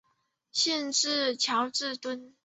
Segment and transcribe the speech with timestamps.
[0.51, 2.33] 县治乔治敦。